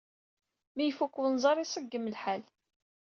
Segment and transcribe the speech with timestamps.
[0.75, 2.43] Mi ifuk wenẓar, iṣeggem lḥal.